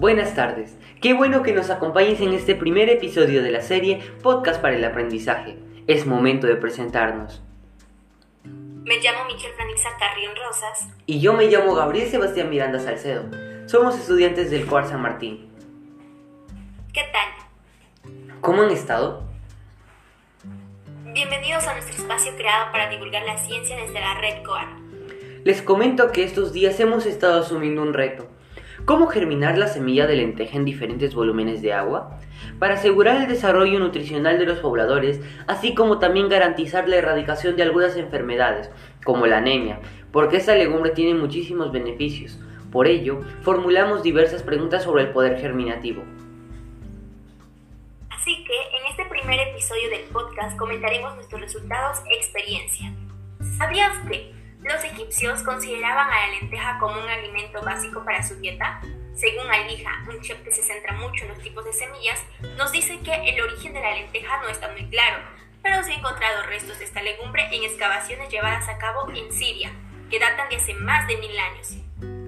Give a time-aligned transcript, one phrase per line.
[0.00, 0.78] Buenas tardes.
[1.02, 4.82] Qué bueno que nos acompañes en este primer episodio de la serie Podcast para el
[4.82, 5.58] Aprendizaje.
[5.86, 7.42] Es momento de presentarnos.
[8.42, 10.88] Me llamo Michelle Franisa Carrión Rosas.
[11.04, 13.24] Y yo me llamo Gabriel Sebastián Miranda Salcedo.
[13.66, 15.50] Somos estudiantes del COAR San Martín.
[16.94, 18.10] ¿Qué tal?
[18.40, 19.22] ¿Cómo han estado?
[21.12, 24.66] Bienvenidos a nuestro espacio creado para divulgar la ciencia desde la red COAR.
[25.44, 28.39] Les comento que estos días hemos estado asumiendo un reto
[28.84, 32.18] ¿Cómo germinar la semilla de lenteja en diferentes volúmenes de agua?
[32.58, 37.62] Para asegurar el desarrollo nutricional de los pobladores, así como también garantizar la erradicación de
[37.62, 38.70] algunas enfermedades,
[39.04, 39.80] como la anemia,
[40.12, 42.38] porque esta legumbre tiene muchísimos beneficios.
[42.72, 46.02] Por ello, formulamos diversas preguntas sobre el poder germinativo.
[48.10, 52.92] Así que en este primer episodio del podcast comentaremos nuestros resultados e experiencia.
[53.58, 58.80] ¿Sabías que los egipcios consideraban a la lenteja como un alimento básico para su dieta.
[59.14, 62.22] Según Alija, un chef que se centra mucho en los tipos de semillas,
[62.56, 65.22] nos dice que el origen de la lenteja no está muy claro,
[65.62, 69.72] pero se han encontrado restos de esta legumbre en excavaciones llevadas a cabo en Siria,
[70.10, 71.76] que datan de hace más de mil años.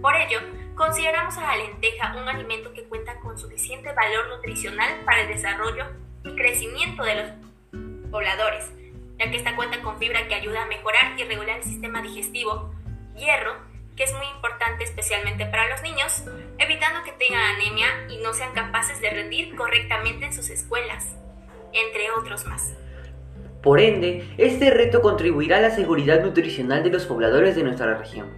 [0.00, 0.40] Por ello,
[0.74, 5.86] consideramos a la lenteja un alimento que cuenta con suficiente valor nutricional para el desarrollo
[6.24, 8.70] y crecimiento de los pobladores,
[9.24, 12.70] ya que esta cuenta con fibra que ayuda a mejorar y regular el sistema digestivo,
[13.16, 13.54] hierro,
[13.96, 16.24] que es muy importante especialmente para los niños,
[16.58, 21.08] evitando que tengan anemia y no sean capaces de rendir correctamente en sus escuelas,
[21.72, 22.74] entre otros más.
[23.62, 28.28] Por ende, este reto contribuirá a la seguridad nutricional de los pobladores de nuestra región.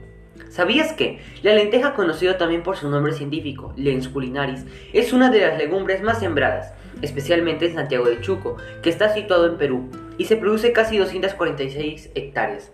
[0.50, 5.40] ¿Sabías que la lenteja, conocida también por su nombre científico, Lens culinaris, es una de
[5.40, 10.24] las legumbres más sembradas, especialmente en Santiago de Chuco, que está situado en Perú, y
[10.24, 12.72] se produce casi 246 hectáreas.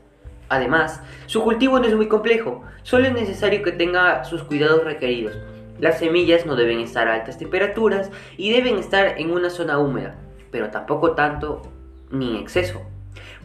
[0.48, 5.34] Además, su cultivo no es muy complejo, solo es necesario que tenga sus cuidados requeridos.
[5.80, 10.16] Las semillas no deben estar a altas temperaturas y deben estar en una zona húmeda,
[10.50, 11.62] pero tampoco tanto
[12.10, 12.82] ni en exceso,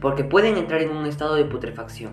[0.01, 2.11] porque pueden entrar en un estado de putrefacción.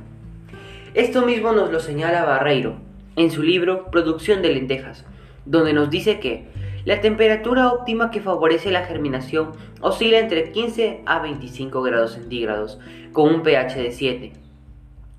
[0.95, 2.77] Esto mismo nos lo señala Barreiro
[3.17, 5.05] en su libro Producción de lentejas,
[5.45, 6.47] donde nos dice que
[6.85, 12.79] la temperatura óptima que favorece la germinación oscila entre 15 a 25 grados centígrados,
[13.13, 14.33] con un pH de 7.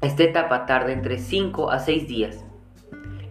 [0.02, 2.46] Esta etapa tarda entre 5 a 6 días.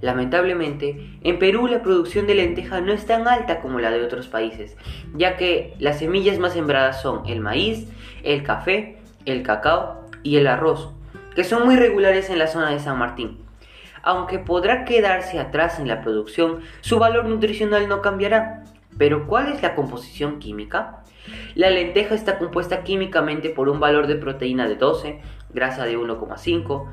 [0.00, 4.27] Lamentablemente, en Perú la producción de lenteja no es tan alta como la de otros
[4.27, 4.77] países,
[5.15, 7.89] ya que las semillas más sembradas son el maíz,
[8.22, 10.93] el café, el cacao y el arroz,
[11.34, 13.44] que son muy regulares en la zona de San Martín
[14.04, 18.65] aunque podrá quedarse atrás en la producción, su valor nutricional no cambiará.
[18.98, 21.03] Pero ¿cuál es la composición química?
[21.54, 25.20] La lenteja está compuesta químicamente por un valor de proteína de 12,
[25.53, 26.87] grasa de 1,5,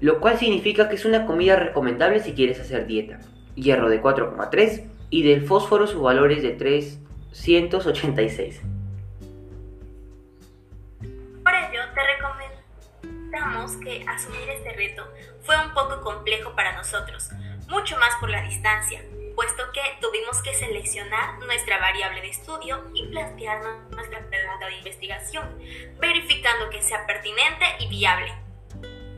[0.00, 3.20] lo cual significa que es una comida recomendable si quieres hacer dieta.
[3.54, 8.62] Hierro de 4,3 y del fósforo su valor es de 386.
[13.84, 15.06] Que asumir este reto
[15.42, 17.28] fue un poco complejo para nosotros,
[17.68, 19.02] mucho más por la distancia,
[19.36, 25.58] puesto que tuvimos que seleccionar nuestra variable de estudio y plantear nuestra pregunta de investigación,
[25.98, 28.32] verificando que sea pertinente y viable.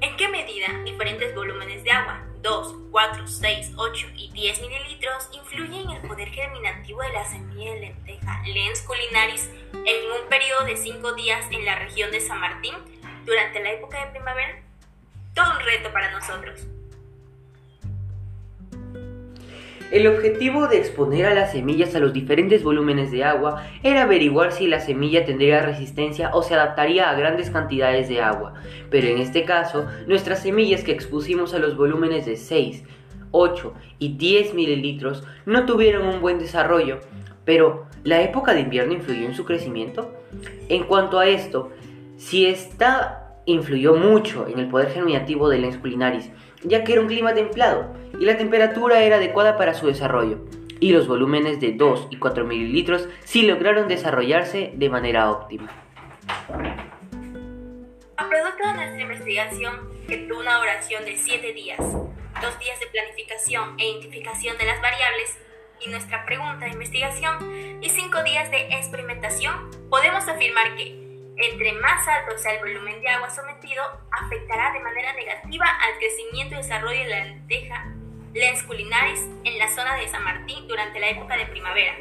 [0.00, 5.88] ¿En qué medida diferentes volúmenes de agua, 2, 4, 6, 8 y 10 mililitros, influyen
[5.88, 10.76] en el poder germinativo de la semilla de lenteja Lens culinaris en un periodo de
[10.76, 12.74] 5 días en la región de San Martín?
[13.24, 14.62] Durante la época de primavera,
[15.34, 16.66] todo un reto para nosotros.
[19.92, 24.52] El objetivo de exponer a las semillas a los diferentes volúmenes de agua era averiguar
[24.52, 28.54] si la semilla tendría resistencia o se adaptaría a grandes cantidades de agua,
[28.90, 32.84] pero en este caso, nuestras semillas que expusimos a los volúmenes de 6,
[33.32, 37.00] 8 y 10 mililitros no tuvieron un buen desarrollo,
[37.44, 40.10] pero ¿la época de invierno influyó en su crecimiento?
[40.70, 41.70] En cuanto a esto,
[42.22, 46.30] si esta influyó mucho en el poder germinativo de Lens culinaris,
[46.62, 50.38] ya que era un clima templado y la temperatura era adecuada para su desarrollo,
[50.78, 55.68] y los volúmenes de 2 y 4 mililitros sí lograron desarrollarse de manera óptima.
[58.16, 62.86] A producto de nuestra investigación, que tuvo una duración de 7 días, 2 días de
[62.86, 65.38] planificación e identificación de las variables,
[65.84, 69.52] y nuestra pregunta de investigación y 5 días de experimentación,
[69.90, 71.01] podemos afirmar que
[71.36, 76.54] entre más alto sea el volumen de agua sometido, afectará de manera negativa al crecimiento
[76.54, 77.92] y desarrollo de la lenteja
[78.34, 81.96] Lens culinaris en la zona de San Martín durante la época de primavera,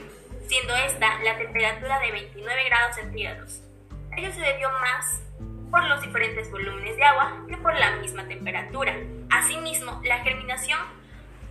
[0.48, 3.62] siendo esta la temperatura de 29 grados centígrados.
[4.16, 5.22] Ello se debió más
[5.70, 8.96] por los diferentes volúmenes de agua que por la misma temperatura.
[9.30, 10.80] Asimismo, la germinación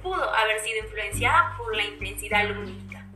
[0.02, 3.06] pudo haber sido influenciada por la intensidad lumínica.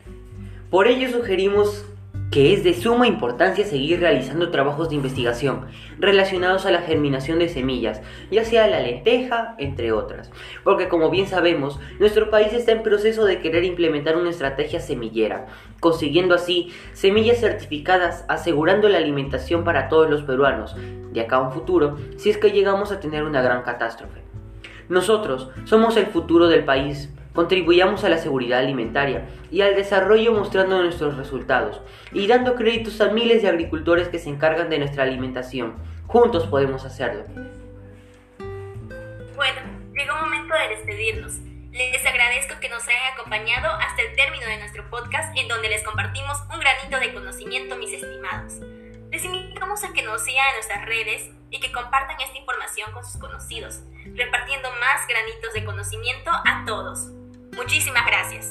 [0.70, 1.87] Por ello sugerimos
[2.35, 5.67] que es de suma importancia seguir realizando trabajos de investigación
[6.01, 10.33] relacionados a la germinación de semillas, ya sea la lenteja, entre otras,
[10.65, 15.47] porque como bien sabemos, nuestro país está en proceso de querer implementar una estrategia semillera,
[15.79, 20.75] consiguiendo así semillas certificadas asegurando la alimentación para todos los peruanos,
[21.13, 24.23] de acá a un futuro, si es que llegamos a tener una gran catástrofe.
[24.89, 30.81] Nosotros somos el futuro del país, Contribuyamos a la seguridad alimentaria y al desarrollo mostrando
[30.81, 31.81] nuestros resultados
[32.13, 35.75] y dando créditos a miles de agricultores que se encargan de nuestra alimentación.
[36.07, 37.25] Juntos podemos hacerlo.
[39.35, 39.61] Bueno,
[39.93, 41.39] llegó momento de despedirnos.
[41.73, 45.83] Les agradezco que nos hayan acompañado hasta el término de nuestro podcast en donde les
[45.83, 48.61] compartimos un granito de conocimiento, mis estimados.
[49.11, 53.05] Les invitamos a que nos sigan en nuestras redes y que compartan esta información con
[53.05, 53.81] sus conocidos,
[54.15, 57.09] repartiendo más granitos de conocimiento a todos.
[57.56, 58.51] Muchísimas gracias.